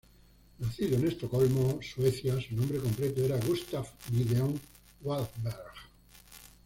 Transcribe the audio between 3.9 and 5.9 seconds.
Gideon Wahlberg.